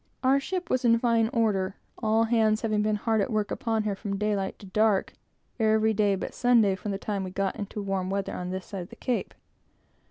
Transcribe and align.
Our 0.23 0.39
ship 0.39 0.71
was 0.71 0.83
in 0.83 0.97
fine 0.97 1.29
order, 1.31 1.75
all 1.99 2.23
hands 2.23 2.61
having 2.61 2.81
been 2.81 2.95
hard 2.95 3.21
at 3.21 3.29
work 3.31 3.51
upon 3.51 3.83
her 3.83 3.93
from 3.95 4.17
daylight 4.17 4.57
to 4.57 4.65
dark, 4.65 5.13
every 5.59 5.93
day 5.93 6.15
but 6.15 6.33
Sunday, 6.33 6.73
from 6.73 6.89
the 6.89 6.97
time 6.97 7.23
we 7.23 7.29
got 7.29 7.55
into 7.55 7.83
warm 7.83 8.09
weather 8.09 8.33
on 8.33 8.49
this 8.49 8.65
side 8.65 8.89
the 8.89 8.95
Cape. 8.95 9.35